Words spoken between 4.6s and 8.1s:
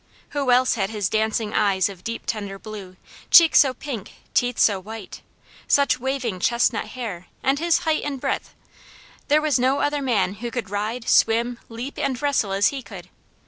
white, such waving chestnut hair, and his height